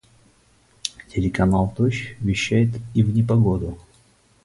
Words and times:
Телеканал 1.11 1.75
"Дождь" 1.77 2.15
вещает 2.21 2.73
и 2.95 3.03
в 3.03 3.13
непогоду. 3.13 3.77